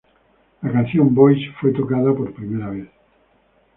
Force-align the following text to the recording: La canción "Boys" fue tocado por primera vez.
La 0.63 0.71
canción 0.71 1.13
"Boys" 1.13 1.45
fue 1.59 1.73
tocado 1.73 2.15
por 2.17 2.33
primera 2.33 2.71
vez. 2.71 2.89